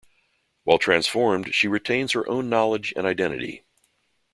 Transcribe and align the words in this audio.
While 0.63 0.79
transformed, 0.79 1.53
she 1.53 1.67
retains 1.67 2.13
her 2.13 2.27
own 2.27 2.49
knowledge 2.49 2.91
and 2.97 3.05
identity. 3.05 3.63